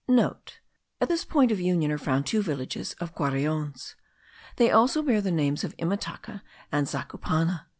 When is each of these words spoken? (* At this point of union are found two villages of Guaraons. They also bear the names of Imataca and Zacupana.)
(* 0.05 0.07
At 0.09 1.09
this 1.09 1.23
point 1.23 1.51
of 1.51 1.59
union 1.59 1.91
are 1.91 1.97
found 1.99 2.25
two 2.25 2.41
villages 2.41 2.95
of 2.99 3.13
Guaraons. 3.13 3.93
They 4.55 4.71
also 4.71 5.03
bear 5.03 5.21
the 5.21 5.29
names 5.29 5.63
of 5.63 5.77
Imataca 5.77 6.41
and 6.71 6.87
Zacupana.) 6.87 7.67